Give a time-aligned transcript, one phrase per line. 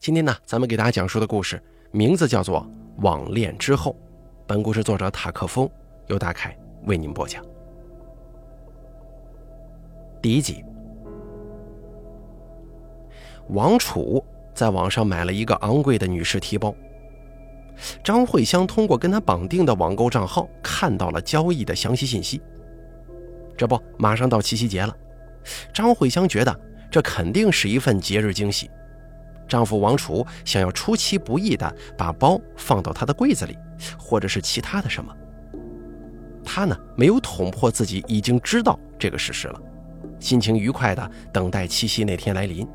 [0.00, 2.66] 今天呢，咱们给大家讲述的故事名字叫做
[3.02, 3.92] 《网恋之后》。
[4.46, 5.68] 本故事作者塔克风
[6.06, 7.44] 由大凯为您播讲。
[10.22, 10.64] 第一集，
[13.48, 14.24] 王楚
[14.54, 16.74] 在网上买了一个昂贵的女士提包。
[18.02, 22.40] 张慧香通过跟他绑定的网购账号看到了交易的详细信息。
[23.54, 24.96] 这不，马上到七夕节了，
[25.74, 26.60] 张慧香觉得
[26.90, 28.70] 这肯定是一份节日惊喜。
[29.50, 33.58] 丈夫王楚想要出其不意地把包放到他的柜子里，
[33.98, 35.12] 或者是其他的什么。
[36.44, 39.60] 他呢，没有捅破自己已经知道这个事实了，
[40.20, 42.66] 心情愉快地等待七夕那天来临。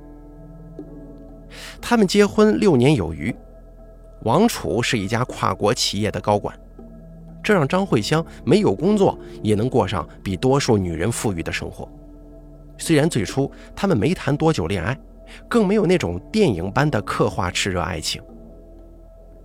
[1.81, 3.33] 他们结婚六年有余，
[4.23, 6.53] 王楚是一家跨国企业的高管，
[7.41, 11.89] 这让张慧香没有工作也能过上比多数女人富裕的生活。
[12.77, 14.97] 虽然最初他们没谈多久恋爱。
[15.47, 18.21] 更没有那种电影般的刻画炽热爱情。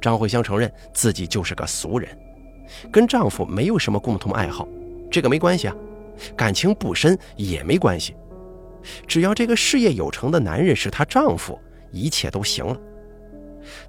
[0.01, 2.09] 张慧香承认自己就是个俗人，
[2.91, 4.67] 跟丈夫没有什么共同爱好，
[5.11, 5.77] 这个没关系啊，
[6.37, 8.17] 感情不深也没关系，
[9.07, 11.59] 只要这个事业有成的男人是她丈夫，
[11.91, 12.81] 一切都行了。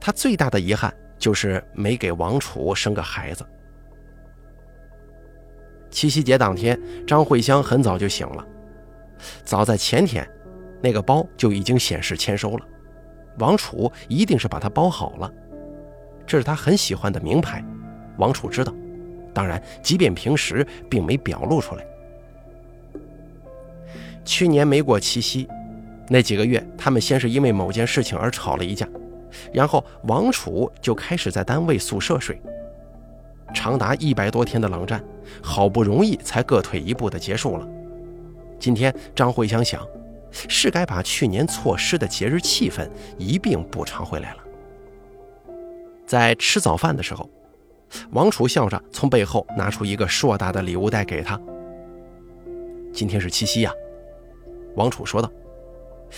[0.01, 3.45] 她最大的遗憾就是没给王楚生个孩子。
[5.89, 8.45] 七夕节当天，张慧香很早就醒了，
[9.45, 10.29] 早在前天。
[10.81, 12.65] 那个包就已经显示签收了，
[13.37, 15.31] 王楚一定是把它包好了，
[16.25, 17.63] 这是他很喜欢的名牌，
[18.17, 18.73] 王楚知道，
[19.33, 21.85] 当然，即便平时并没表露出来。
[24.25, 25.47] 去年没过七夕，
[26.09, 28.87] 那几个月，他们先是因为某件事情而吵了一架，
[29.53, 32.41] 然后王楚就开始在单位宿舍睡，
[33.53, 35.03] 长达一百多天的冷战，
[35.41, 37.67] 好不容易才各退一步的结束了。
[38.59, 39.85] 今天张慧香想。
[40.31, 44.37] 是该把去年错失的节日气氛一并补偿回来了。
[46.05, 47.29] 在吃早饭的时候，
[48.11, 51.39] 王楚笑着从背后拿出一个硕大的礼物袋给他。
[52.93, 53.71] 今天是七夕呀，
[54.75, 55.31] 王楚说道，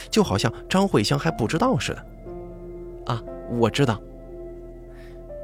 [0.10, 2.06] 就好像张慧香还不知道似的。
[3.06, 4.02] 啊，我知道。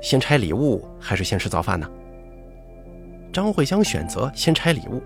[0.02, 1.90] 先拆礼物还是先吃早饭呢？
[3.32, 5.04] 张慧香选择先拆礼物。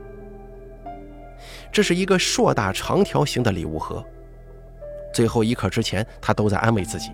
[1.73, 4.05] 这是一个硕大长条形的礼物盒，
[5.11, 7.09] 最后一刻之前，他都在安慰自己，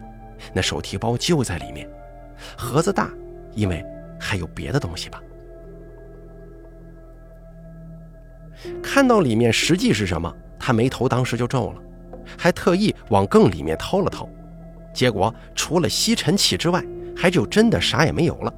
[0.53, 1.89] 那手提包就在里面。
[2.57, 3.09] 盒子大，
[3.55, 3.83] 因为
[4.19, 5.23] 还有别的东西吧。
[8.83, 11.81] 看到里面实际是什么，他眉头当时就皱了，
[12.37, 14.27] 还特意往更里面掏了掏，
[14.93, 16.83] 结果除了吸尘器之外，
[17.15, 18.53] 还就真的啥也没有了。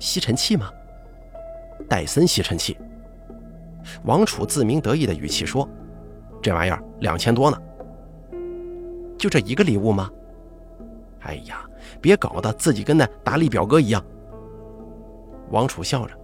[0.00, 0.68] 吸尘器吗？
[1.88, 2.76] 戴森吸尘器。
[4.04, 5.68] 王楚自鸣得意的语气说
[6.42, 7.58] ：“这玩意儿两千多呢，
[9.18, 10.10] 就这一个礼物吗？
[11.20, 11.68] 哎呀，
[12.00, 14.04] 别搞得自己跟那达利表哥一样。”
[15.50, 16.14] 王楚笑着。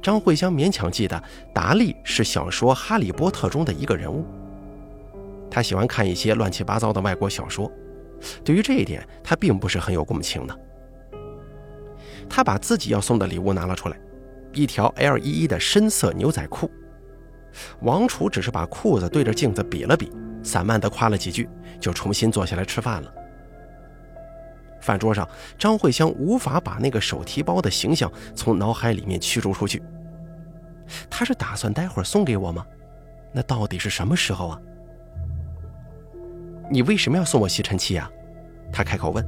[0.00, 1.22] 张慧香勉强记得
[1.52, 4.24] 达利是小说《哈利波特》中的一个人物。
[5.50, 7.70] 他喜欢看一些乱七八糟的外国小说，
[8.42, 10.58] 对于这一点他并不是很有共情的。
[12.28, 13.96] 他把自己要送的礼物拿了出来。
[14.56, 16.70] 一条 L 一一的深色牛仔裤，
[17.82, 20.10] 王楚只是把裤子对着镜子比了比，
[20.42, 23.12] 散漫地夸了几句，就重新坐下来吃饭了。
[24.80, 25.28] 饭桌上，
[25.58, 29.82] 张慧香无法把那个手提包的形象从脑海里面驱逐出去。
[31.10, 32.64] 他是打算待会儿送给我吗？
[33.32, 34.60] 那到底是什么时候啊？
[36.70, 38.10] 你为什么要送我吸尘器呀？
[38.72, 39.24] 他开口问，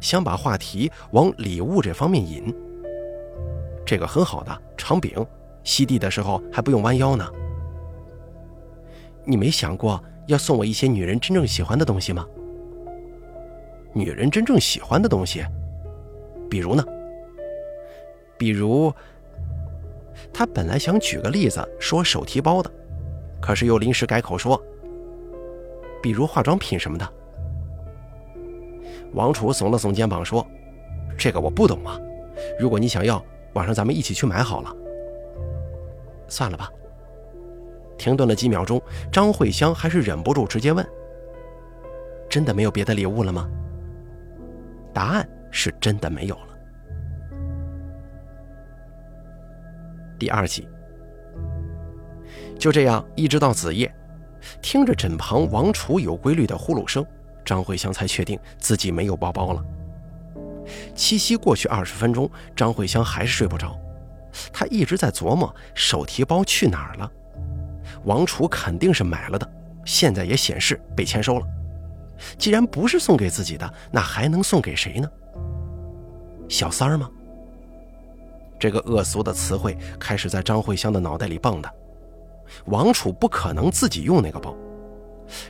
[0.00, 2.54] 想把话题往礼物这方面引。
[3.88, 5.26] 这个很好的长柄，
[5.64, 7.26] 吸地的时候还不用弯腰呢。
[9.24, 12.26] 你没想过要送我一些女人真正喜欢的东西吗？
[13.94, 15.42] 女人真正喜欢的东西，
[16.50, 16.84] 比如呢？
[18.36, 18.92] 比如，
[20.34, 22.70] 他本来想举个例子说手提包的，
[23.40, 24.62] 可是又临时改口说，
[26.02, 27.08] 比如化妆品什么的。
[29.14, 30.46] 王楚耸了耸肩膀说
[31.16, 31.98] ：“这个我不懂啊，
[32.60, 33.24] 如果你想要。”
[33.58, 34.72] 晚上咱们一起去买好了。
[36.28, 36.70] 算了吧。
[37.98, 40.86] 停顿了几秒钟，张慧香还是忍不住直接问
[42.30, 43.50] ：“真的没有别的礼物了吗？”
[44.94, 46.56] 答案是真的没有了。
[50.16, 50.68] 第二集，
[52.56, 53.92] 就这样一直到子夜，
[54.62, 57.04] 听着枕旁王楚有规律的呼噜声，
[57.44, 59.64] 张慧香才确定自己没有包包了。
[60.94, 63.78] 七夕过去二十分钟，张慧香还是睡不着。
[64.52, 67.10] 她一直在琢磨手提包去哪儿了。
[68.04, 69.50] 王楚肯定是买了的，
[69.84, 71.46] 现在也显示被签收了。
[72.36, 75.10] 既然不是送给自己的，那还能送给谁呢？
[76.48, 77.08] 小三儿吗？
[78.58, 81.70] 这个恶俗的词汇开始在张慧香的脑袋里蹦跶。
[82.66, 84.54] 王楚不可能自己用那个包，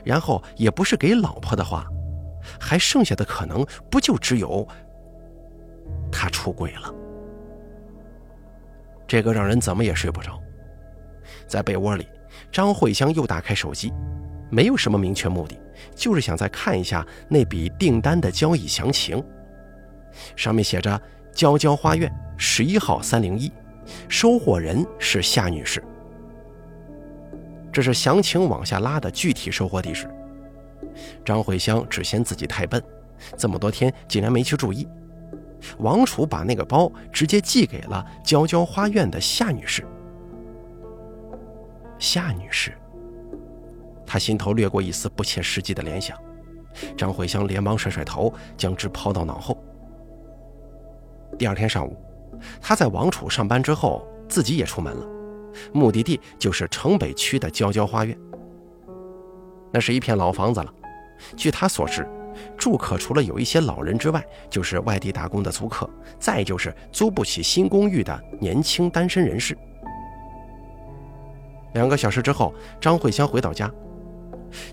[0.03, 1.85] 然后也不是给老婆的话，
[2.59, 4.67] 还剩下的可能不就只有
[6.11, 6.93] 他出轨了？
[9.07, 10.39] 这个让人怎么也睡不着。
[11.47, 12.07] 在被窝里，
[12.51, 13.91] 张慧香又打开手机，
[14.51, 15.59] 没有什么明确目的，
[15.95, 19.23] 就是想再看一下那笔订单的交易详情。
[20.35, 21.01] 上面写着
[21.31, 23.51] “娇娇花苑十一号三零一”，
[24.07, 25.83] 收货人是夏女士。
[27.71, 30.09] 这是详情往下拉的具体收货地址。
[31.23, 32.83] 张慧香只嫌自己太笨，
[33.37, 34.87] 这么多天竟然没去注意。
[35.79, 39.85] 王楚把那个包直接寄给了娇娇花苑的夏女士。
[41.97, 42.71] 夏女士，
[44.05, 46.17] 她心头掠过一丝不切实际的联想。
[46.95, 49.57] 张慧香连忙甩甩头，将之抛到脑后。
[51.37, 51.97] 第二天上午，
[52.61, 55.05] 她在王楚上班之后，自己也出门了，
[55.73, 58.17] 目的地就是城北区的娇娇花苑。
[59.71, 60.73] 那是一片老房子了，
[61.35, 62.07] 据她所知。
[62.57, 65.89] 住客除了有一些老人之外，就是外地打工的租客，
[66.19, 69.57] 再就是租不起新公寓的年轻单身人士。
[71.73, 73.71] 两个小时之后，张慧香回到家。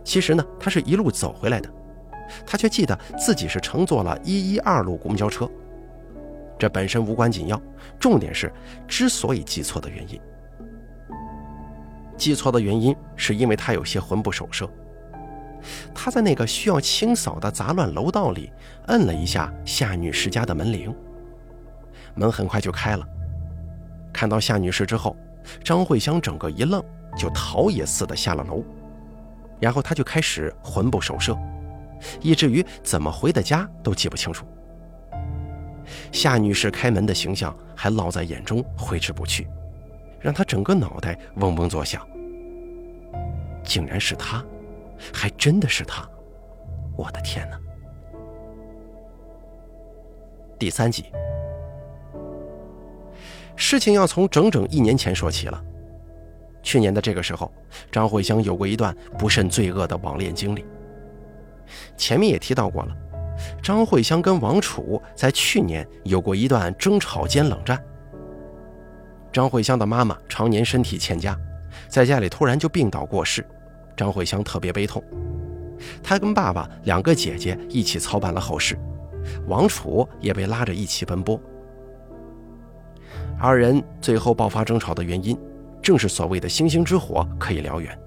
[0.02, 1.70] 其实呢，她是一路走回来的，
[2.46, 5.48] 她却记得自己是乘坐了一一二路公交车。
[6.58, 7.60] 这本身无关紧要，
[8.00, 8.50] 重点是
[8.88, 10.18] 之所以记错的原因。
[12.16, 14.66] 记错的原因是因为她有些魂不守舍。
[15.94, 18.52] 他在那个需要清扫的杂乱楼道里
[18.86, 20.94] 摁了一下夏女士家的门铃，
[22.14, 23.06] 门很快就开了。
[24.12, 25.16] 看到夏女士之后，
[25.62, 26.82] 张慧香整个一愣，
[27.16, 28.64] 就逃也似的下了楼。
[29.58, 31.36] 然后他就开始魂不守舍，
[32.20, 34.46] 以至于怎么回的家都记不清楚。
[36.12, 39.48] 夏女士开门的形象还烙在眼中挥之不去，
[40.20, 42.06] 让他整个脑袋嗡嗡作响。
[43.64, 44.44] 竟然是她。
[45.12, 46.08] 还真的是他！
[46.96, 47.58] 我的天哪！
[50.58, 51.04] 第三集，
[53.54, 55.62] 事情要从整整一年前说起了。
[56.62, 57.52] 去年的这个时候，
[57.92, 60.64] 张慧香有过一段不甚罪恶的网恋经历。
[61.96, 62.96] 前面也提到过了，
[63.62, 67.80] 张慧香跟王楚在去年有过一段争吵兼冷战。
[69.30, 71.38] 张慧香的妈妈常年身体欠佳，
[71.88, 73.46] 在家里突然就病倒过世。
[73.96, 75.02] 张慧香特别悲痛，
[76.02, 78.78] 她跟爸爸两个姐姐一起操办了后事，
[79.46, 81.40] 王楚也被拉着一起奔波。
[83.38, 85.38] 二人最后爆发争吵的原因，
[85.82, 87.98] 正是所谓的星星之火可以燎原。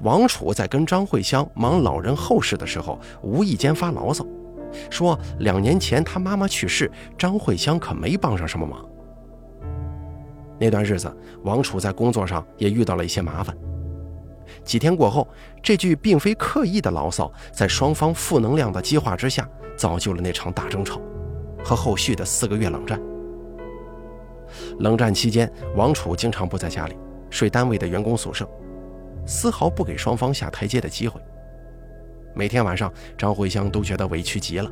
[0.00, 4.24] 王楚在跟张慧香忙老人后事的时候，无意间发牢骚，
[4.88, 8.88] 说两年前他妈妈去世，张慧香可没帮上什么忙。
[10.58, 13.54] 那段日子，王楚在工作上也遇到了一些麻烦。
[14.64, 15.28] 几天过后，
[15.62, 21.00] 这句并非刻意的牢骚，在双方负能量的激化之下，造就了那场大争吵
[21.62, 23.00] 和后续的四个月冷战。
[24.78, 26.96] 冷战期间，王楚经常不在家里，
[27.28, 28.48] 睡单位的员工宿舍，
[29.26, 31.20] 丝毫不给双方下台阶的机会。
[32.34, 34.70] 每天晚上，张慧香都觉得委屈极了。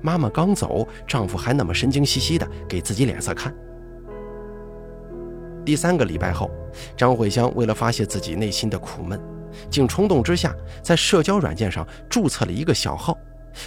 [0.00, 3.54] 妈妈刚走，丈夫还那么神经兮兮的给自己脸色看。
[5.66, 6.48] 第三个礼拜后，
[6.96, 9.20] 张慧香为了发泄自己内心的苦闷，
[9.68, 13.18] 竟冲动之下在社交软件上注册了一个小号，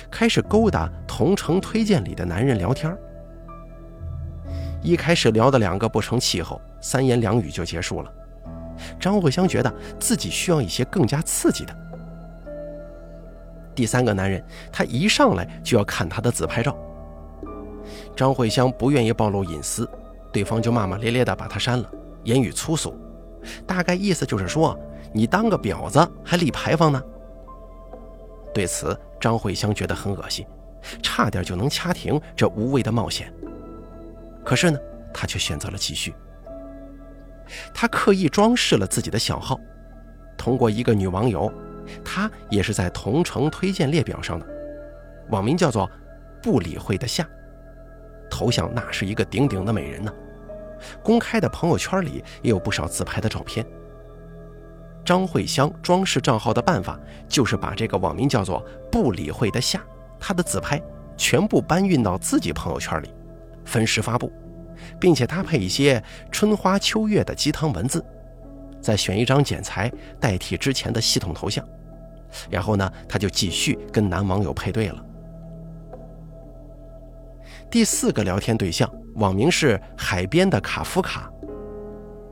[0.10, 2.98] 开始勾搭同城推荐里的男人聊天。
[4.82, 8.10] 一开始聊的两个不成气候，三言两语就结束了。
[8.98, 11.76] 张慧香觉得自己需要一些更加刺激的。
[13.76, 14.42] 第三个男人，
[14.72, 16.74] 他一上来就要看他的自拍照。
[18.16, 19.86] 张慧香不愿意暴露隐私。
[20.32, 21.92] 对方就骂骂咧咧地把他删了，
[22.24, 22.96] 言语粗俗，
[23.66, 24.78] 大概意思就是说
[25.14, 27.02] 你当个婊子还立牌坊呢。
[28.54, 30.46] 对此，张慧香觉得很恶心，
[31.02, 33.34] 差点就能掐停这无谓的冒险。
[34.44, 34.80] 可是呢，
[35.14, 36.14] 她却选择了继续。
[37.74, 39.60] 她刻意装饰了自己的小号，
[40.38, 41.52] 通过一个女网友，
[42.04, 44.46] 她也是在同城推荐列表上的，
[45.30, 45.90] 网名叫做
[46.42, 47.28] “不理会的夏”。
[48.30, 50.14] 头像那是一个顶顶的美人呢，
[51.04, 53.66] 公开的朋友圈里也有不少自拍的照片。
[55.04, 59.82] 张慧香装饰账号的办法就是把这个网名叫做“不理会的夏”
[60.20, 60.80] 她的自拍
[61.18, 63.10] 全部搬运到自己朋友圈里，
[63.66, 64.32] 分时发布，
[65.00, 68.06] 并且搭配一些春花秋月的鸡汤文字，
[68.80, 71.66] 再选一张剪裁代替之前的系统头像，
[72.50, 75.06] 然后呢，他就继续跟男网友配对了。
[77.72, 81.32] 第四个聊天对象网名是海边的卡夫卡，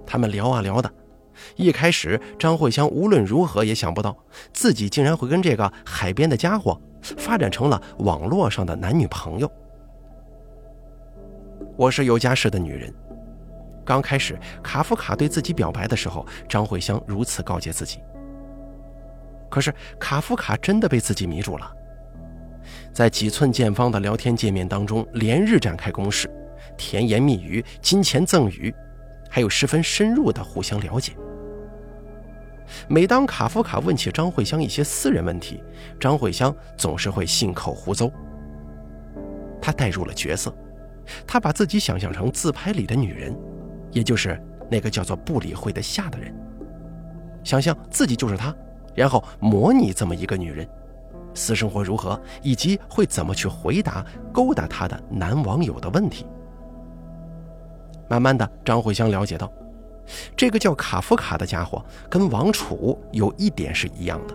[0.03, 0.91] 他们聊啊聊的，
[1.55, 4.17] 一开始张慧香无论如何也想不到
[4.51, 9.51] 自己竟然会跟这个海边的家伙发展成了网络上的男女朋友。
[11.75, 12.91] 我是有家室的女人，
[13.85, 17.99] 刚开始卡夫卡对自己表白的时候，张慧香如此告诫自己。
[19.51, 21.71] 可是卡夫卡真的被自己迷住了。
[22.97, 26.27] 在几寸见方的聊天界面当中，连日展开攻势，
[26.75, 28.73] 甜言蜜语、金钱赠与，
[29.29, 31.13] 还有十分深入的互相了解。
[32.87, 35.63] 每当卡夫卡问起张慧香一些私人问题，
[35.99, 38.11] 张慧香总是会信口胡诌。
[39.61, 40.51] 他带入了角色，
[41.27, 43.37] 他把自己想象成自拍里的女人，
[43.91, 46.33] 也就是那个叫做不理会的夏的人，
[47.43, 48.51] 想象自己就是他，
[48.95, 50.67] 然后模拟这么一个女人。
[51.37, 54.03] 私生活如何，以及会怎么去回答
[54.33, 56.25] 勾搭他的男网友的问题。
[58.09, 59.51] 慢慢的，张慧香了解到，
[60.35, 64.33] 这个叫卡夫卡的家伙跟王楚有一点是一样的，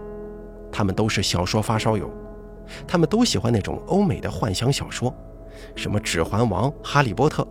[0.70, 2.08] 他们都是小说发烧友，
[2.86, 5.12] 他们都喜欢那种欧美的幻想小说，
[5.74, 7.42] 什么《指环王》《哈利波特》，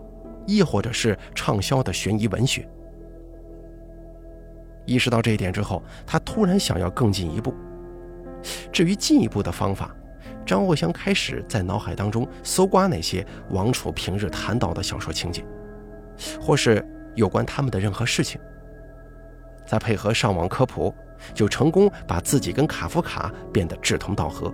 [0.47, 2.65] 亦或者是畅销的悬疑文学。
[4.85, 7.53] 意识到这一点之后，他突然想要更进一步。
[8.71, 9.95] 至于进一步的方法，
[10.45, 15.45] 张慧香开始在脑海当中搜刮那些王楚平日谈到的小说情节，
[16.41, 18.39] 或是有关他们的任何事情，
[19.65, 20.93] 再配合上网科普，
[21.33, 24.53] 就成功把自己跟卡夫卡变得志同道合。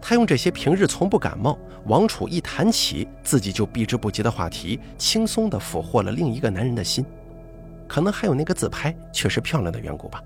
[0.00, 7.04] 他用这些平日从不感冒，王楚一谈起自己就避之不及的话题，轻松地俘获了另一个男人的心。
[7.88, 10.22] 可能还有那个自拍确实漂亮的缘故吧。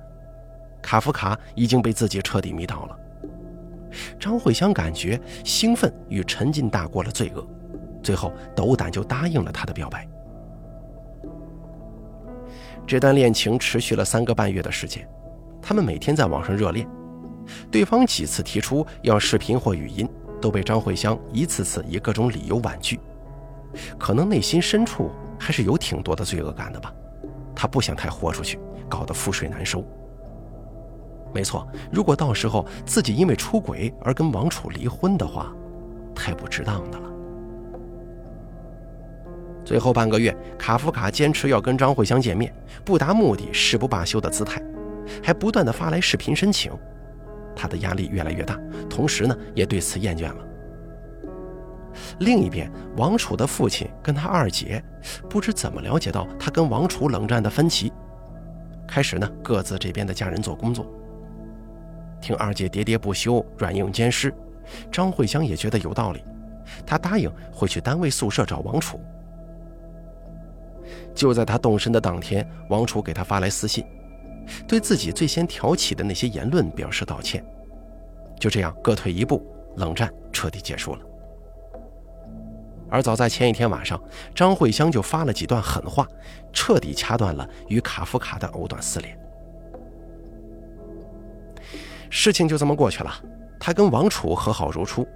[0.83, 2.97] 卡夫卡已经被自己彻底迷倒了。
[4.19, 7.45] 张慧香感觉兴奋与沉浸大过了罪恶，
[8.03, 10.07] 最后斗胆就答应了他的表白。
[12.87, 15.07] 这段恋情持续了三个半月的时间，
[15.61, 16.87] 他们每天在网上热恋，
[17.71, 20.09] 对方几次提出要视频或语音，
[20.41, 22.99] 都被张慧香一次次以各种理由婉拒。
[23.99, 26.93] 可能内心深处还是有挺多的罪恶感的吧，
[27.55, 28.59] 他不想太豁出去，
[28.89, 29.85] 搞得覆水难收。
[31.33, 35.53] 没错，如果到时候自己因为出轨而跟王楚离婚的话，
[36.15, 37.11] 太不值当的了。
[39.65, 42.53] 最后半个月，卡夫卡坚持要跟张慧香见面，
[42.85, 44.61] 不达目的誓不罢休的姿态，
[45.23, 46.73] 还不断的发来视频申请，
[47.55, 48.59] 他的压力越来越大，
[48.89, 50.37] 同时呢，也对此厌倦了。
[52.19, 54.83] 另一边，王楚的父亲跟他二姐，
[55.29, 57.93] 不知怎么了解到他跟王楚冷战的分歧，
[58.89, 60.85] 开始呢，各自这边的家人做工作。
[62.21, 64.33] 听二姐喋喋不休、软硬兼施，
[64.93, 66.23] 张慧香也觉得有道理，
[66.87, 69.01] 她答应会去单位宿舍找王楚。
[71.15, 73.85] 就在她动身的当天，王楚给她发来私信，
[74.69, 77.45] 对自己最先挑起的那些言论表示道歉。
[78.39, 79.45] 就这样，各退一步，
[79.77, 81.01] 冷战彻底结束了。
[82.89, 84.03] 而早在前一天晚上，
[84.35, 86.07] 张慧香就发了几段狠话，
[86.53, 89.17] 彻底掐断了与卡夫卡的藕断丝连。
[92.11, 93.11] 事情就这么过去了，
[93.59, 95.07] 他跟王楚和好如初，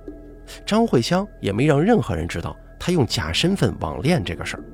[0.65, 4.65] 张慧香也没让任何人知道他用假身份网恋这个事儿。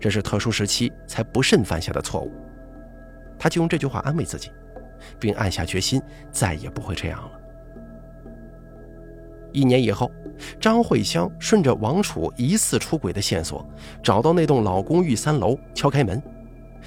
[0.00, 2.32] 这是特殊时期才不慎犯下的错误，
[3.38, 4.50] 他就用这句话安慰自己，
[5.20, 6.02] 并暗下决心
[6.32, 7.38] 再也不会这样了。
[9.52, 10.10] 一年以后，
[10.58, 13.68] 张慧香顺着王楚疑似出轨的线索，
[14.02, 16.20] 找到那栋老公寓三楼，敲开门，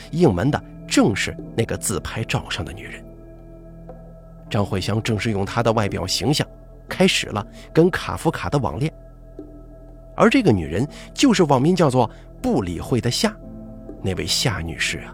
[0.09, 3.04] 应门的正是那个自拍照上的女人。
[4.49, 6.47] 张慧香正是用她的外表形象，
[6.87, 8.93] 开始了跟卡夫卡的网恋。
[10.15, 12.09] 而这个女人就是网名叫做
[12.41, 13.35] “不理会的夏”
[14.01, 15.13] 那位夏女士啊。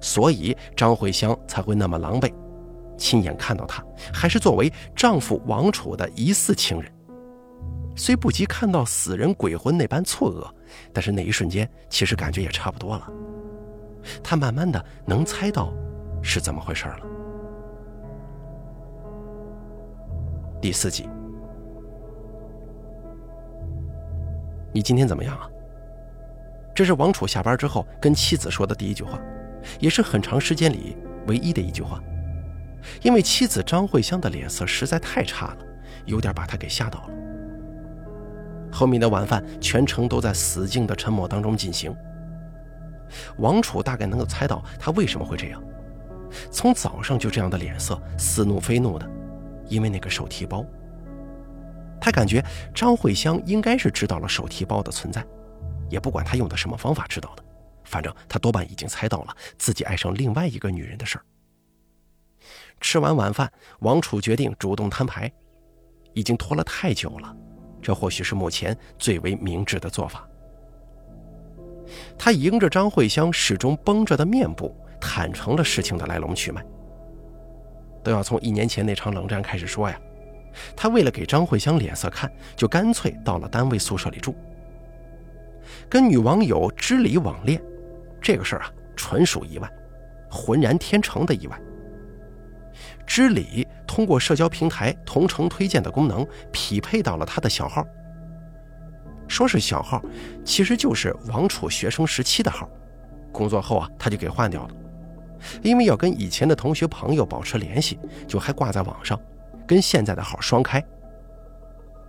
[0.00, 2.32] 所以张慧香才会那么狼狈，
[2.98, 6.92] 亲眼看到她，还是作为丈夫王楚的疑似情人。
[7.96, 10.50] 虽不及看到死人鬼魂那般错愕，
[10.92, 13.08] 但是那一瞬间其实感觉也差不多了。
[14.22, 15.72] 她慢慢的能猜到
[16.22, 17.00] 是怎么回事了。
[20.60, 21.08] 第四集，
[24.74, 25.48] 你今天怎么样啊？
[26.74, 29.18] 这是王楚下班之后跟妻子说的第一句话，
[29.78, 31.98] 也是很长时间里唯一的一句话。
[33.00, 35.58] 因为妻子张慧香的脸色实在太差了，
[36.04, 37.10] 有点把他给吓到了。
[38.70, 41.94] 后面的晚饭全程都在死静的沉默当中进行。
[43.38, 45.62] 王楚大概能够猜到他为什么会这样，
[46.50, 49.10] 从早上就这样的脸色，似怒非怒的，
[49.70, 50.62] 因为那个手提包。
[51.98, 55.24] 他感觉张慧香应该是知道了手提包的存在，
[55.88, 57.44] 也不管他用的什么方法知道的，
[57.84, 61.24] 反正他多半已经猜到了自己爱上另外一个女人的事儿。
[62.80, 65.30] 吃完晚饭，王楚决定主动摊牌，
[66.14, 67.36] 已经拖了太久了，
[67.82, 70.26] 这或许是目前最为明智的做法。
[72.18, 76.64] 他迎着张慧香始终绷着的面部，坦诚了事情的来龙去脉。
[78.02, 79.98] 都要从一年前那场冷战开始说呀。
[80.76, 84.34] 他为了给张慧香脸色看，就干脆到了单位宿舍里住。
[85.88, 87.62] 跟女网友知礼网恋，
[88.20, 89.70] 这个事儿啊，纯属意外，
[90.28, 91.60] 浑然天成的意外。
[93.06, 97.86] 知礼通过社交平台同城推荐的功能，匹配到了他的小号。
[99.28, 100.02] 说是小号，
[100.44, 102.68] 其实就是王楚学生时期的号，
[103.30, 104.74] 工作后啊，他就给换掉了，
[105.62, 109.20] 因为要跟以前的同学朋友保持联系，就还挂在网上，
[109.66, 110.84] 跟现在的号双开。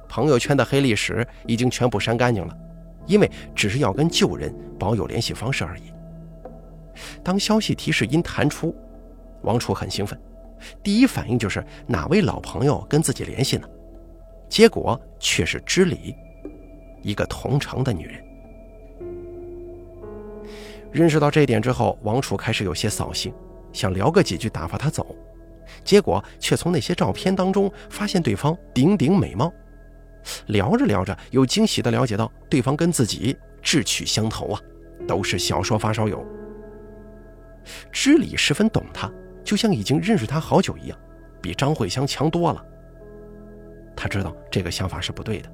[0.08, 2.58] 朋友圈的黑历史已经全部删干净了，
[3.06, 5.84] 因为只是要跟旧人保有联系方式而已。
[7.24, 8.76] 当消息提示音弹出，
[9.44, 10.20] 王楚很兴奋，
[10.84, 13.68] 第一反应就是哪位老朋友跟自己联系呢？
[14.50, 16.16] 结果却是知礼。
[17.02, 18.22] 一个同城的女人，
[20.92, 23.34] 认识到这一点之后，王楚开始有些扫兴，
[23.72, 25.16] 想聊个几句打发他走，
[25.84, 29.52] 结果却从那些照片当中发现对方顶顶美貌，
[30.48, 34.62] 聊着聊着又惊喜地了解到对方跟自己志趣相投啊，
[35.08, 36.26] 都是小说发烧友。
[37.92, 39.10] 知礼十分懂他，
[39.44, 40.98] 就像已经认识他好久一样，
[41.42, 42.66] 比张慧香强多了。
[43.96, 45.50] 他知道这个想法是不对的。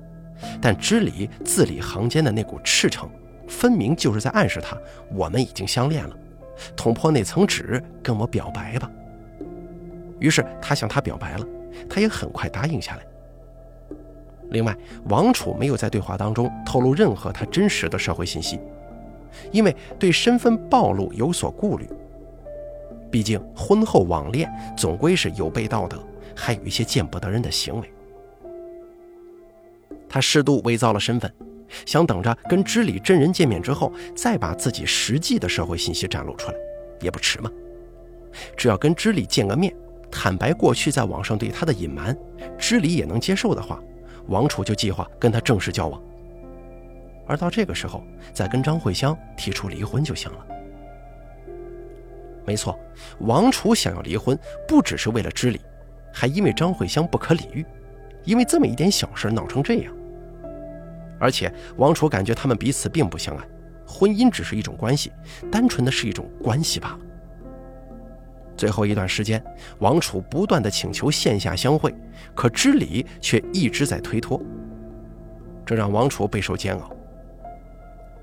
[0.61, 3.09] 但知礼字里行间的那股赤诚，
[3.47, 4.77] 分明就是在暗示他：
[5.13, 6.15] 我们已经相恋了，
[6.75, 8.91] 捅破那层纸，跟我表白吧。
[10.19, 11.45] 于是他向他表白了，
[11.89, 13.03] 他也很快答应下来。
[14.49, 14.75] 另外，
[15.09, 18.59] 王楚没有在对话当中透露任何他真实的社会信息，
[19.51, 21.87] 因为对身份暴露有所顾虑。
[23.11, 25.97] 毕竟婚后网恋总归是有悖道德，
[26.35, 27.91] 还有一些见不得人的行为。
[30.09, 31.31] 他适度伪造了身份，
[31.85, 36.57] 想等着跟知礼真人见面之后，再把自己实际的社会信息展露出来，
[37.01, 37.51] 也不迟嘛。
[38.55, 39.73] 只要跟知礼见个面，
[40.11, 42.15] 坦白过去在网上对他的隐瞒，
[42.57, 43.81] 知礼也能接受的话，
[44.27, 46.01] 王楚就计划跟他正式交往。
[47.25, 48.03] 而到这个时候，
[48.33, 50.45] 再跟张慧香提出离婚就行了。
[52.45, 52.79] 没错，
[53.19, 55.59] 王楚想要离婚，不只是为了知礼，
[56.13, 57.65] 还因为张慧香不可理喻。
[58.23, 59.93] 因为这么一点小事闹成这样，
[61.19, 63.47] 而且王楚感觉他们彼此并不相爱，
[63.87, 65.11] 婚姻只是一种关系，
[65.51, 66.99] 单纯的是一种关系罢了。
[68.55, 69.43] 最后一段时间，
[69.79, 71.93] 王楚不断的请求线下相会，
[72.33, 74.41] 可知礼却一直在推脱，
[75.65, 76.91] 这让王楚备受煎熬。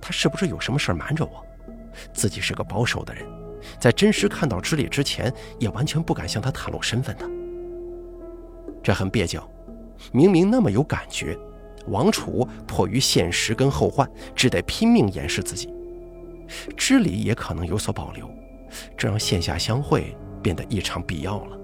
[0.00, 1.44] 他是不是有什么事瞒着我？
[2.12, 3.24] 自己是个保守的人，
[3.78, 7.24] 在真实看到知礼之前，也完全不敢向他袒露身份的，
[8.82, 9.48] 这很蹩脚。
[10.10, 11.38] 明明那么有感觉，
[11.88, 15.72] 王楚迫于现实跟后患，只得拼命掩饰自己。
[16.76, 18.30] 知礼也可能有所保留，
[18.96, 21.58] 这让线下相会变得异常必要了。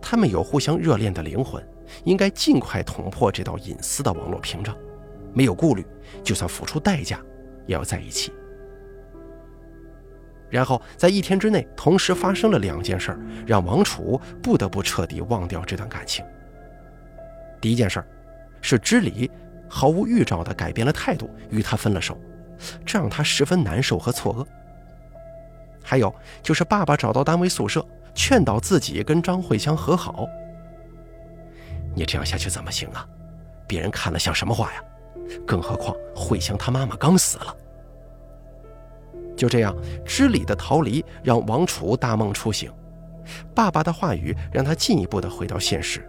[0.00, 1.64] 他们有互相热恋的灵魂，
[2.04, 4.76] 应该尽快捅破这道隐私的网络屏障，
[5.32, 5.86] 没有顾虑，
[6.22, 7.20] 就算付出代价，
[7.66, 8.32] 也要在一起。
[10.50, 16.24] 然后在一天之内，同时发生了两件事，让王楚不得不彻底忘掉这段感情。
[17.60, 18.02] 第一件事
[18.60, 19.30] 是知礼
[19.68, 22.18] 毫无预兆地改变了态度，与他分了手，
[22.84, 24.46] 这让他十分难受和错愕。
[25.82, 30.26] 还有就是爸爸找到单位宿舍，劝导自己跟张慧香和好。
[31.94, 33.06] 你这样下去怎么行啊？
[33.66, 34.82] 别人看了像什么话呀？
[35.46, 37.56] 更何况慧香她妈妈刚死了。
[39.36, 42.72] 就这样，知礼的逃离让王楚大梦初醒，
[43.54, 46.08] 爸爸的话语让他进一步的回到现实。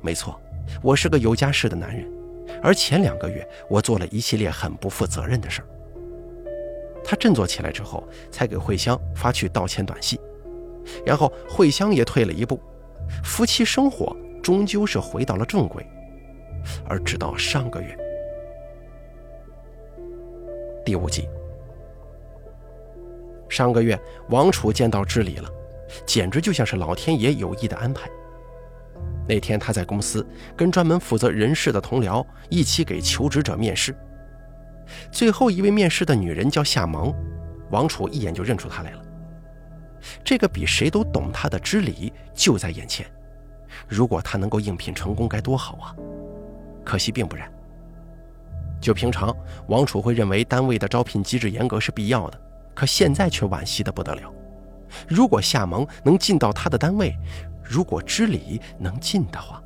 [0.00, 0.40] 没错，
[0.82, 2.06] 我是个有家室的男人，
[2.62, 5.66] 而前两个月我做了一系列很不负责任的事儿。
[7.04, 10.18] 他振作起来之后，才给慧香发去道歉短信，
[11.04, 12.60] 然后慧香也退了一步，
[13.24, 15.84] 夫妻生活终究是回到了正轨。
[16.86, 17.96] 而直到上个月，
[20.84, 21.26] 第五集，
[23.48, 25.48] 上个月王楚见到知礼了，
[26.04, 28.10] 简直就像是老天爷有意的安排。
[29.30, 33.94] 那天他在公司跟专门负责人事的同僚一起给求职者面试，
[35.12, 37.14] 最后一位面试的女人叫夏萌，
[37.70, 39.02] 王楚一眼就认出她来了。
[40.24, 43.06] 这个比谁都懂他的知礼就在眼前。
[43.86, 45.94] 如果他能够应聘成功，该多好啊！
[46.84, 47.48] 可惜并不然。
[48.80, 49.32] 就平常，
[49.68, 52.40] 王楚会认为单位的招聘机制严格是必要的，
[52.74, 54.22] 可现在却惋惜的不得了。
[55.06, 57.14] 如果夏蒙能进到他的单位，
[57.70, 59.62] 如果知礼能进的话，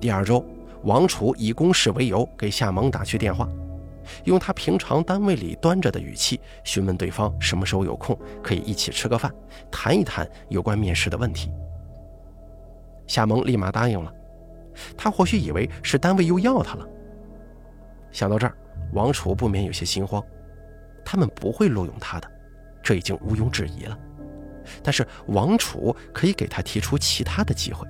[0.00, 0.44] 第二周，
[0.82, 3.48] 王楚以公事为由给夏萌打去电话，
[4.24, 9.32] 用他平常单位里端着的语气询问对方什么时候有空，可以一起吃个饭，
[9.70, 11.48] 谈一谈有关面试的问题。
[13.06, 14.12] 夏萌立马答应了，
[14.96, 16.84] 他或许以为是单位又要他了。
[18.10, 18.56] 想到这儿，
[18.94, 20.20] 王楚不免有些心慌，
[21.04, 22.28] 他们不会录用他的，
[22.82, 23.96] 这已经毋庸置疑了。
[24.82, 27.86] 但是王楚可以给他提出其他的机会。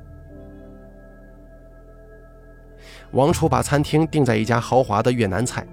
[3.13, 5.67] 王楚把餐厅定在一家豪华的越南菜，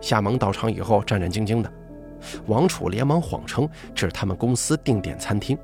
[0.00, 1.72] 夏蒙到场以后战战兢兢的，
[2.46, 5.58] 王楚连忙谎称这是他们公司定点餐厅。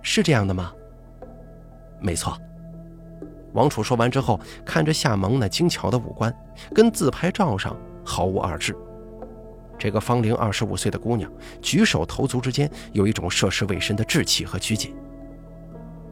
[0.00, 0.72] 是这样的吗？
[2.00, 2.38] 没错，
[3.52, 6.32] 王楚说完之后，看着夏蒙那精巧的五官，
[6.72, 8.76] 跟自拍照上毫无二致。
[9.78, 11.30] 这个芳龄二十五岁的姑娘，
[11.62, 14.94] 举手投足之间有一种涉世未深的稚气和拘谨。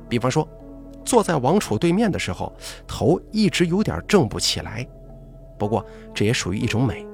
[0.08, 0.48] 比方说，
[1.04, 2.52] 坐在王楚对面的时候，
[2.86, 4.86] 头一直有点正不起来。
[5.58, 7.04] 不过，这也属于一种美，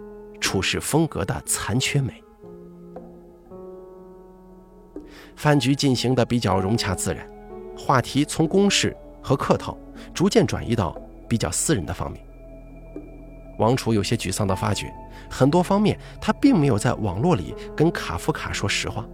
[0.41, 2.23] 处事风格的残缺美。
[5.37, 7.27] 饭局进行的比较融洽自然。
[7.75, 9.77] 话题从公事和客套
[10.13, 10.95] 逐渐转移到
[11.27, 12.23] 比较私人的方面。
[13.59, 14.93] 王楚有些沮丧地发觉，
[15.33, 19.05] 很多方面他并没有在网络里跟卡夫卡说实话。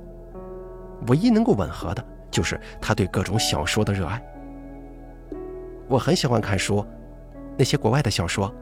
[1.07, 4.20] 唯一能够吻合的就是他对各种小说的热爱。
[5.87, 6.85] 我很喜欢看书，
[7.57, 8.52] 那些国外的小说。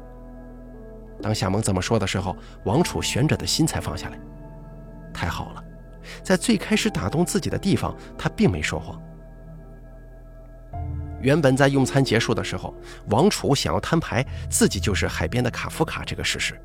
[1.23, 4.19] 当夏蒙这么说的时候，王楚悬着的心才放下来。
[5.15, 5.65] 太好了，
[6.23, 9.01] 在最开始打动自己的地方，他并没说谎。
[11.23, 12.75] 原本在用餐结束的时候，
[13.09, 16.61] 王楚想要摊牌自己就是海边的卡夫卡这个事实，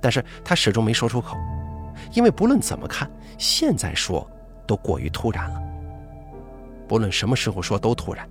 [0.00, 1.36] 但是他始终没说出口，
[2.12, 4.28] 因为不论怎么看，现在说
[4.66, 5.62] 都过于突然了。
[6.88, 8.28] 不论什么时候说都突然，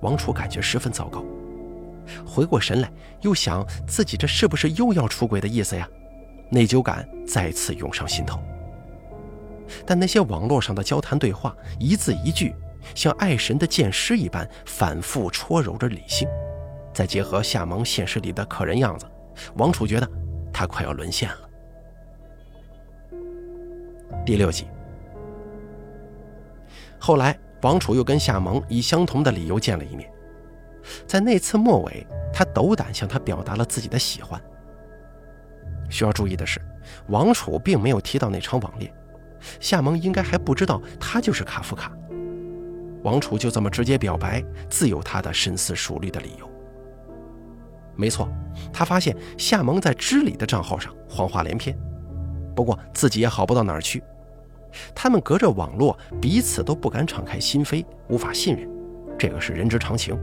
[0.00, 1.24] 王楚感觉十分糟糕。
[2.26, 2.90] 回过神来，
[3.22, 5.88] 又想自己这是不是又要出轨的意思呀？
[6.50, 8.38] 内疚感再次涌上心头。
[9.86, 12.54] 但那些网络上的交谈对话，一字一句。
[12.94, 16.28] 像爱神的剑师一般反复戳揉着理性，
[16.92, 19.06] 再结合夏萌现实里的可人样子，
[19.54, 20.06] 王楚觉得
[20.54, 21.38] 他快要沦陷了。
[24.24, 24.66] 第六集，
[26.98, 30.08] 后来王楚又跟夏萌以相同的理由见了一面，
[31.06, 34.40] 在那次末尾，他斗胆向他表达了自己的喜欢。
[35.90, 36.60] 需要注意的是，
[37.08, 38.90] 王楚并没有提到那场网恋，
[39.60, 41.92] 夏萌应该还不知道他就是卡夫卡。
[43.02, 46.53] 王楚就这么直接表白，自有他的深思熟虑的理由。
[47.96, 48.28] 没错，
[48.72, 51.76] 他发现夏蒙在知礼的账号上谎话连篇，
[52.54, 54.02] 不过自己也好不到哪儿去。
[54.94, 58.68] 他们隔着网络，彼此都不敢敞开心扉，无法信任，
[59.16, 60.18] 这个是人之常情。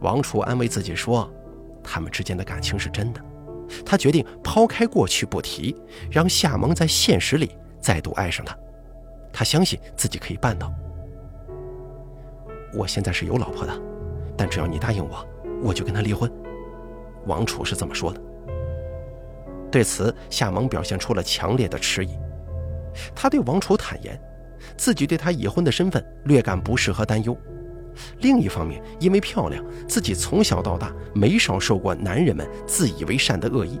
[0.00, 1.28] 王楚安慰自己说，
[1.82, 3.20] 他们之间的感情是真的。
[3.84, 5.76] 他决定抛开过去不提，
[6.10, 8.56] 让夏蒙在现实里再度爱上他。
[9.32, 10.72] 他相信自己可以办到。
[12.72, 13.80] 我现在是有老婆的，
[14.36, 15.24] 但只要你答应我，
[15.62, 16.30] 我就跟他离婚。
[17.26, 18.20] 王楚是这么说的。
[19.70, 22.18] 对此，夏萌表现出了强烈的迟疑。
[23.14, 24.20] 他对王楚坦言，
[24.76, 27.36] 自己对他已婚的身份略感不适和担忧。
[28.18, 33.80] 另一方面，因为漂亮，自己从小到大没少受过男人们自以为善的恶意。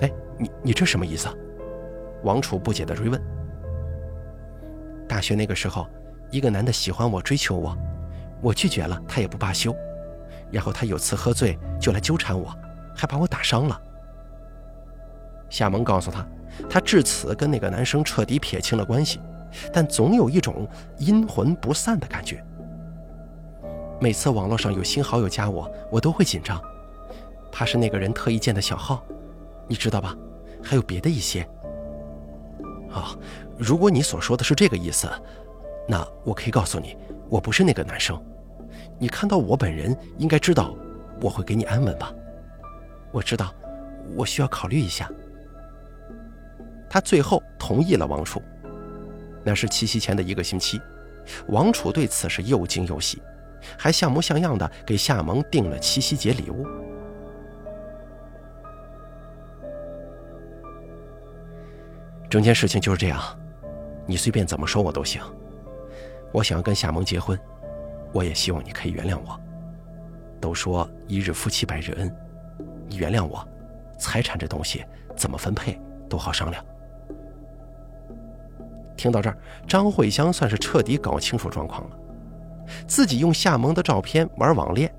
[0.00, 1.28] 哎，你你这什么意思？
[2.22, 3.20] 王楚不解地追问。
[5.08, 5.86] 大学那个时候。
[6.32, 7.78] 一个男的喜欢我，追求我，
[8.42, 9.72] 我拒绝了，他也不罢休。
[10.50, 12.54] 然后他有次喝醉就来纠缠我，
[12.94, 13.80] 还把我打伤了。
[15.48, 16.26] 夏萌告诉他，
[16.68, 19.20] 他至此跟那个男生彻底撇清了关系，
[19.72, 22.44] 但总有一种阴魂不散的感觉。
[24.00, 26.60] 每次网络上有新好友加我，我都会紧张，
[27.50, 29.04] 怕是那个人特意建的小号，
[29.68, 30.16] 你知道吧？
[30.62, 31.48] 还有别的一些。
[32.90, 33.18] 哦，
[33.56, 35.08] 如果你所说的是这个意思。
[35.88, 36.96] 那我可以告诉你，
[37.28, 38.20] 我不是那个男生。
[38.98, 40.74] 你看到我本人，应该知道
[41.20, 42.12] 我会给你安稳吧？
[43.12, 43.54] 我知道，
[44.16, 45.10] 我需要考虑一下。
[46.88, 48.42] 他最后同意了王楚。
[49.44, 50.80] 那是七夕前的一个星期，
[51.48, 53.22] 王楚对此是又惊又喜，
[53.78, 56.66] 还像模像样的给夏萌订了七夕节礼物。
[62.28, 63.20] 整件事情就是这样，
[64.04, 65.22] 你随便怎么说我都行。
[66.32, 67.38] 我想要跟夏萌结婚，
[68.16, 69.38] 我也希望你可以原谅我。
[70.40, 72.10] 都说一日夫妻百日恩，
[72.88, 73.46] 你原谅我，
[73.98, 74.82] 财产这东西
[75.14, 76.64] 怎么分配都好商量。
[78.96, 79.36] 听到这儿，
[79.68, 81.98] 张慧香算是彻底搞清楚状况了。
[82.88, 84.90] 自己用夏萌的照片玩网恋，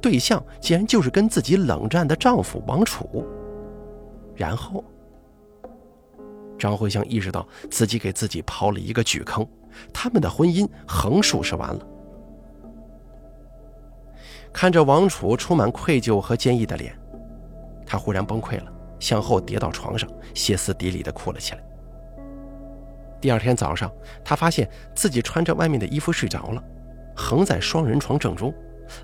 [0.00, 3.26] 对象竟然就是跟自己冷战的丈夫王楚。
[4.36, 4.84] 然后，
[6.56, 9.44] 张慧香意识到自己给自己刨了一个巨坑，
[9.92, 11.86] 他们的婚姻横竖是完了。
[14.52, 16.96] 看着王楚充满愧疚和坚毅的脸，
[17.86, 21.60] 他忽然崩溃了，向后跌到床上，歇斯底里的哭了起来。
[23.20, 23.90] 第二天早上，
[24.24, 26.64] 他发现自己穿着外面的衣服睡着了，
[27.14, 28.52] 横在双人床正中，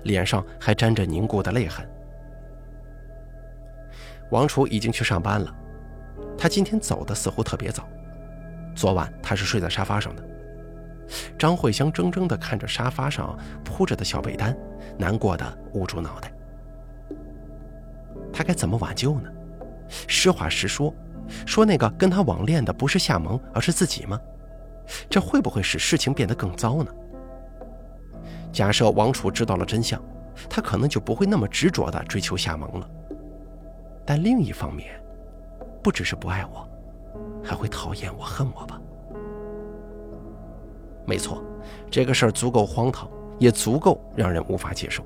[0.03, 1.87] 脸上还沾着凝固的泪痕。
[4.31, 5.55] 王楚已经去上班了，
[6.37, 7.87] 他今天走的似乎特别早。
[8.75, 10.23] 昨晚他是睡在沙发上的。
[11.39, 14.53] 张慧香怔怔地看着沙发上铺着的小被单，
[14.97, 16.31] 难过的捂住脑袋。
[18.33, 19.29] 他该怎么挽救呢？
[20.07, 20.93] 实话实说。
[21.45, 24.17] 说那个跟他网恋的不是夏萌，而是自己吗？
[25.09, 26.91] 这会不会使事情变得更糟呢？
[28.49, 30.01] 假设王楚知道了真相，
[30.49, 32.89] 他可能就不会那么执着地追求夏萌了。
[34.05, 34.97] 但另一方面，
[35.83, 36.65] 不只是不爱我，
[37.43, 38.79] 还会讨厌我、恨我吧？
[41.05, 41.43] 没错，
[41.91, 45.05] 这个事儿足够荒唐，也足够让人无法接受。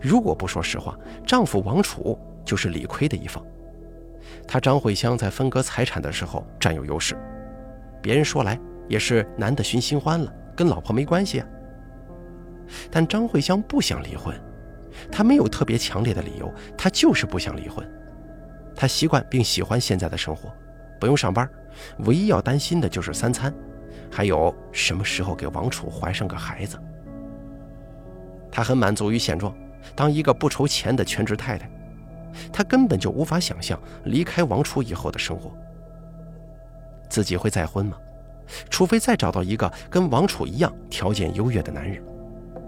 [0.00, 3.44] 如果不说实话，丈夫王楚就是理亏的一方。
[4.46, 7.16] 他张慧香在分割财产的时候占有优势，
[8.00, 11.46] 别人说来也是男的寻新欢了，跟老婆没关系啊。
[12.90, 14.34] 但张慧香不想离婚，
[15.10, 17.86] 她没有特别强烈的理由，她就是不想离婚。
[18.74, 20.50] 她习惯并喜欢现在的生活，
[21.00, 21.48] 不用上班，
[21.98, 23.52] 唯一要担心的就是三餐，
[24.10, 26.78] 还有什么时候给王楚怀上个孩子。
[28.52, 29.52] 她很满足于现状，
[29.96, 31.68] 当一个不愁钱的全职太太。
[32.50, 35.50] 他根本就无法想象离开王楚以后的生活。
[37.10, 37.96] 自己会再婚吗？
[38.70, 42.02] 除非再找到一个跟王楚一样条件优越的男人，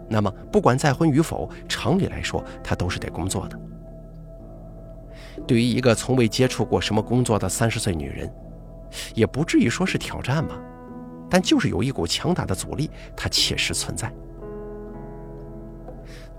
[0.09, 3.59] 那么不管再婚与否，常理来说，他都是得工作的。
[5.47, 8.31] 对于一个从未接触过什么工作的三十岁女人，
[9.15, 10.61] 也不至于说是挑战吧，
[11.31, 14.13] 但就是有一股强大的阻力，它切实存在。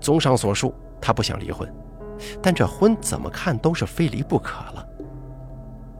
[0.00, 1.72] 综上所述，他不想离婚。
[2.40, 4.88] 但这婚怎么看都是非离不可了。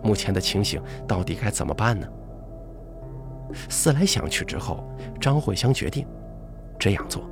[0.02, 2.06] 目前的情形到底该怎么办呢？
[3.68, 4.85] 思来想去之后，
[5.20, 6.06] 张慧香决定
[6.78, 7.22] 这样做。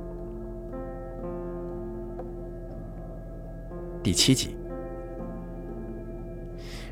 [4.03, 4.55] 第七集，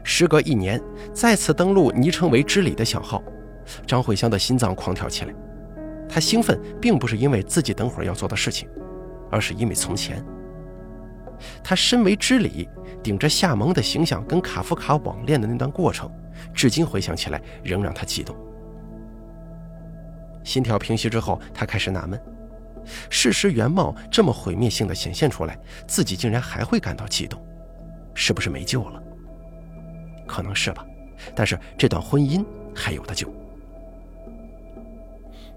[0.03, 0.81] 时隔一年，
[1.13, 3.21] 再次登录昵称为“知礼”的小号，
[3.85, 5.33] 张慧香的心脏狂跳起来。
[6.09, 8.67] 她兴奋，并不是因为自己等会儿要做的事情，
[9.33, 10.23] 而是因为从前。
[11.63, 12.69] 他身为知礼，
[13.01, 16.09] 顶着夏蒙的形象跟卡夫卡网恋的那段过程，
[16.53, 18.35] 至今回想起来仍让他激动。
[20.43, 22.21] 心跳平息之后，他开始纳闷：
[23.09, 27.43] 事实原貌这么毁灭性的显现出来，自己竟然还会感到激动，
[28.13, 29.01] 是不是没救了？
[30.27, 30.85] 可能是吧，
[31.35, 33.33] 但是这段婚姻还有的救。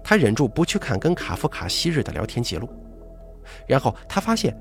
[0.03, 2.69] 他忍住不去看跟卡夫卡昔日的聊天记录，
[3.67, 4.55] 然后他发现。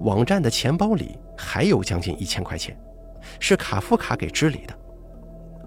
[0.00, 2.78] 网站的钱包里还有将近一千块钱，
[3.38, 4.74] 是卡夫卡给知礼的，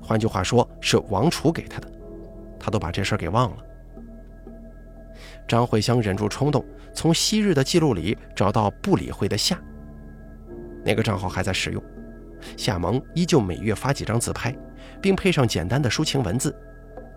[0.02, 1.88] 换句话说是王楚给他的，
[2.60, 3.58] 他都把这事儿给忘了。
[5.48, 9.60] 张慧香忍住冲动，从昔日的记录里找到不理会的夏，
[10.84, 11.84] 那个账号还在使用，
[12.56, 14.56] 夏萌依旧每月发几张自拍，
[15.02, 16.56] 并配上简单的抒情文字，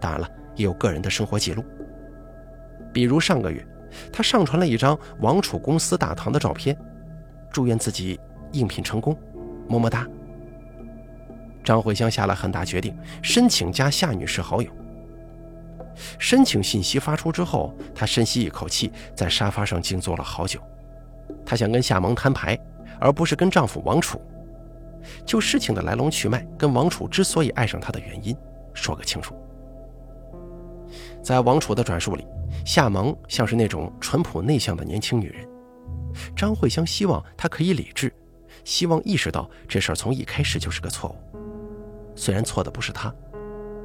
[0.01, 1.65] 当然了，也有个人的生活记录，
[2.93, 3.65] 比如上个月，
[4.13, 6.77] 他上传了一张王楚公司大堂的照片。
[7.53, 8.21] 祝愿自己
[8.53, 9.17] 应聘成功，
[9.67, 10.07] 么么哒。
[11.65, 14.71] 张慧香下了很大决定，申请加夏女士好友。
[16.19, 20.61] 申请信息发出之后，她深吸一口气，在沙发上静坐了好久。
[21.47, 22.59] 她想跟夏萌摊牌，
[23.01, 24.21] 而不是跟丈夫王楚，
[25.25, 28.37] 就事情的来龙去脉，跟王楚之所以爱上她的原因
[28.75, 29.35] 说个清楚。
[31.27, 32.25] 在王楚的转述里，
[32.65, 35.45] 夏萌像是那种淳朴内向的年轻女人。
[36.37, 38.15] 张慧香希望她可以理智，
[38.63, 41.17] 希望意识到这事儿从一开始就是个错误。
[42.15, 43.13] 虽然错的不是她，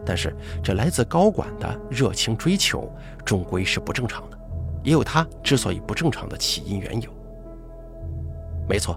[0.05, 2.87] 但是这来自高管的热情追求
[3.25, 4.37] 终归是不正常的，
[4.83, 7.11] 也有她之所以不正常的起因缘由。
[8.69, 8.95] 没错，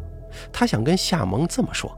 [0.52, 1.90] 他想跟夏萌这么说：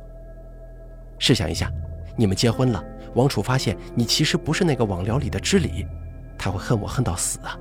[1.19, 1.69] 试想一下，
[2.17, 2.81] 你们结婚了，
[3.17, 5.85] 王楚发现你其实不是那个网聊里的知礼，
[6.39, 7.59] 他会恨我恨到死啊。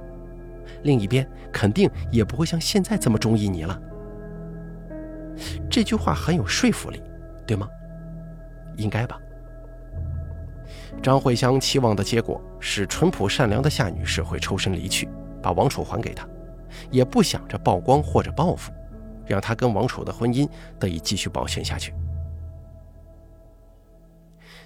[0.83, 3.81] 另一边肯定也不会像现在这么中意你了。
[5.69, 7.01] 这句话很有说服力，
[7.45, 7.67] 对吗？
[8.77, 9.19] 应该吧。
[11.01, 15.09] 张慧香期望的结果是，淳朴善良的夏女士会抽身离去，
[15.41, 16.27] 把王楚还给他，
[16.89, 18.71] 也不想着曝光或者报复，
[19.25, 20.47] 让他跟王楚的婚姻
[20.79, 21.93] 得以继续保鲜下去。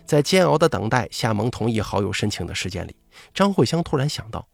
[0.10, 2.96] 在煎熬的等待夏萌同意好友申请的时间里，
[3.32, 4.48] 张慧香突然想到：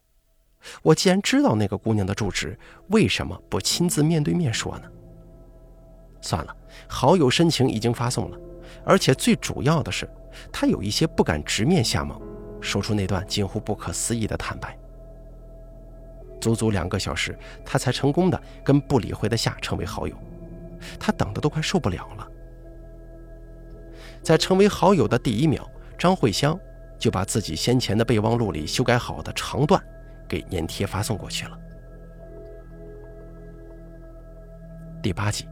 [0.81, 4.91] 我既然知道那个姑娘的住址，为什么不亲自面对面说呢？
[6.19, 6.53] 算了，
[6.89, 8.37] 好友申请已经发送了，
[8.83, 10.05] 而且最主要的是。
[10.51, 12.21] 他有一些不敢直面夏萌，
[12.59, 14.77] 说出那段近乎不可思议的坦白。
[16.41, 20.17] 足足两个小时，他才成功的跟不理会的夏成为好友。
[20.99, 22.27] 他等的都快受不了了。
[24.25, 26.59] 在成为好友的第一秒，张慧香
[26.97, 29.79] 就把自己先前的备忘录里修改好的长段
[30.27, 31.55] 给粘贴发送过去了。
[34.99, 35.47] 第八集。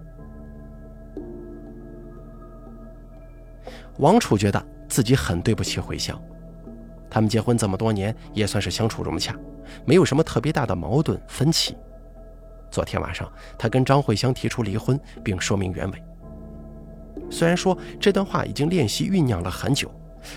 [4.00, 6.20] 王楚觉得自己很对不起慧香，
[7.12, 9.36] 他们结婚这么多年，也算是相处融洽，
[9.86, 11.78] 没有什么特别大的矛盾分歧。
[12.72, 16.04] 昨天晚上，他跟张慧香提出离婚，并说明原委。
[17.30, 19.92] 虽然说这段话已经练习酝酿了很久，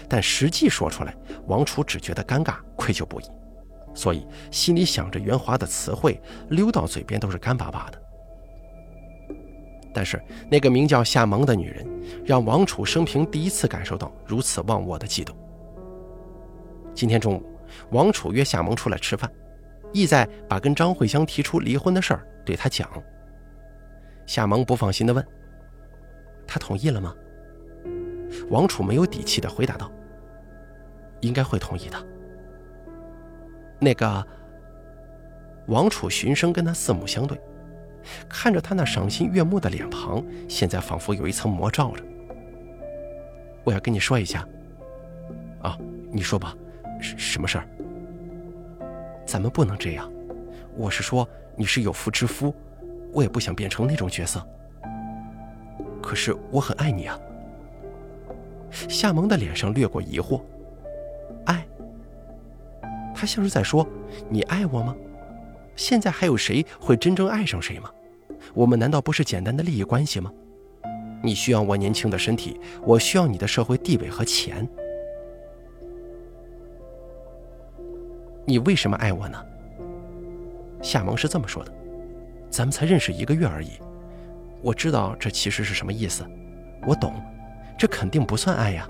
[0.08, 1.14] 但实际说出来，
[1.46, 3.24] 王楚只觉得尴尬、愧疚不已，
[3.94, 8.02] 所以心里想着圆滑的词汇，溜到嘴边都是干巴巴的。
[9.94, 11.86] 但是那个名叫夏萌的女人，
[12.24, 15.34] 让王楚生平第一次感受到如此忘我的悸动。
[16.94, 17.42] 今天中午，
[17.92, 19.30] 王楚约夏萌出来吃饭，
[19.92, 22.90] 意在把跟张慧香提出离婚的事儿对她讲。
[24.26, 25.26] 夏萌不放心地问
[26.46, 27.14] ：“他同意了吗？”
[28.50, 29.90] 王楚没有底气地回答道
[31.20, 32.06] ：“应该会同意的。”
[33.80, 34.26] 那个，
[35.66, 37.40] 王楚循声跟他四目相对。
[38.28, 42.04] 看着他那赏心悦目的脸庞，现在仿佛有一层魔罩着。
[43.64, 44.46] 我要跟你说一下。
[45.60, 45.76] 啊，
[46.12, 46.56] 你说吧，
[47.00, 47.68] 什什么事儿？
[49.26, 50.08] 咱们不能这样。
[50.76, 52.54] 我是说，你是有妇之夫，
[53.12, 54.46] 我也不想变成那种角色。
[56.02, 57.18] 可是我很爱你啊。
[58.70, 60.40] 夏萌的脸上掠过疑惑。
[61.44, 61.66] 爱？
[63.14, 63.86] 他像是在说，
[64.28, 64.94] 你爱我吗？
[65.74, 67.90] 现在还有谁会真正爱上谁吗？
[68.54, 70.32] 我们难道不是简单的利益关系吗？
[71.22, 74.68] 你需要我年轻的身体，我需要你的社会地位和钱。
[78.44, 79.44] 你为什么爱我呢？
[80.82, 81.72] 夏萌是这么说的
[82.48, 83.72] ：“咱们才认识一个月而已，
[84.66, 86.28] 我知道这其实是什么意思，
[86.88, 87.14] 我懂，
[87.78, 88.84] 这肯定不算爱呀。”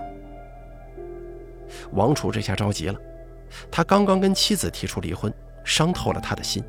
[1.93, 2.99] 王楚这下着急了，
[3.69, 5.31] 他刚刚跟妻子提出离婚，
[5.63, 6.63] 伤透了他的心。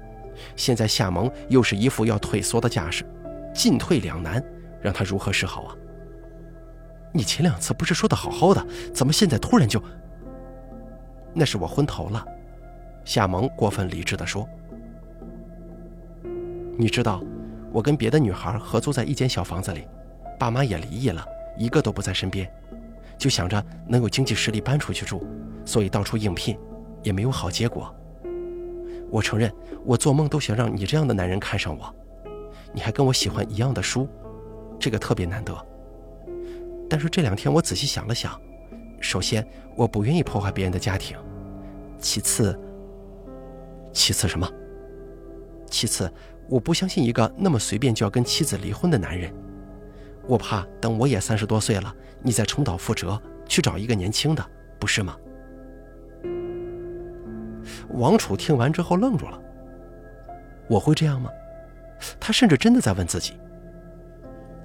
[0.55, 3.03] 现在夏萌又是一副要退缩的架势，
[3.55, 4.45] 进退两难，
[4.83, 5.75] 让他如何是好啊？
[7.11, 9.83] 你前两次不是说的好好的，怎么现在突然就……
[11.33, 12.23] 那是我昏头了。
[13.07, 14.47] 夏萌过分理智地说
[16.77, 17.23] ：“你知道，
[17.73, 19.87] 我跟别的女孩合租在一间小房子里，
[20.39, 21.25] 爸妈也离异了，
[21.57, 22.51] 一个都不在身边，
[23.19, 25.27] 就想着能有经济实力搬出去住，
[25.65, 26.59] 所以到处应聘，
[27.03, 27.95] 也没有好结果。”
[29.11, 29.51] 我承认，
[29.85, 31.95] 我做梦都想让你这样的男人看上我，
[32.73, 34.07] 你还跟我喜欢一样的书，
[34.79, 35.55] 这个特别难得。
[36.91, 38.39] 但是这两天我仔细想了想，
[39.01, 41.17] 首先我不愿意破坏别人的家庭，
[41.99, 42.59] 其次，
[43.93, 44.47] 其次什么？
[45.71, 46.11] 其次，
[46.49, 49.33] 我不相信一个那么随便就要跟妻子离婚的男人，
[50.27, 54.45] 我怕等我也三十多岁了，你再重蹈覆辙去找一个年轻的，
[54.79, 55.17] 不是吗？
[57.91, 59.39] 王楚听完之后愣住了。
[60.69, 61.31] 我会这样吗？
[62.19, 63.39] 他甚至真的在问自己。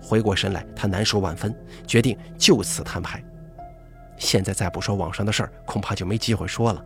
[0.01, 1.53] 回过神来，他难受万分，
[1.87, 3.23] 决定就此摊牌。
[4.17, 6.85] 现在再不说网上的事儿，恐怕就没机会说了。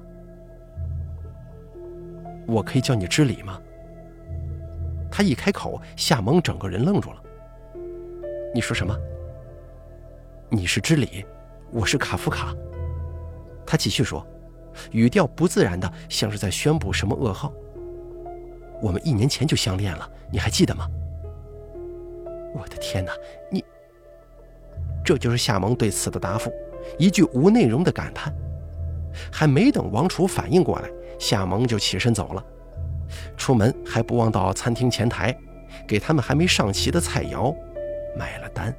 [2.47, 3.59] 我可以叫你知礼吗？
[5.17, 7.17] 他一开口，夏萌整个人愣住了。
[8.53, 8.95] 你说什么？
[10.47, 11.25] 你是知礼，
[11.71, 12.55] 我是卡夫卡。
[13.65, 14.23] 他继续说。
[14.91, 17.51] 语调不自然的，像是在宣布什么噩耗。
[18.79, 20.87] 我们一年前就相恋了，你还记得吗？
[22.53, 23.11] 我的天哪，
[23.49, 23.65] 你……
[25.03, 26.53] 这就是夏萌对此的答复，
[26.99, 28.31] 一句无内容的感叹。
[29.31, 30.87] 还没等王楚反应过来，
[31.17, 32.45] 夏萌就起身走了。
[33.35, 35.35] 出门还不忘到餐厅前台，
[35.87, 37.55] 给他们还没上齐的菜肴
[38.17, 38.73] 买了单。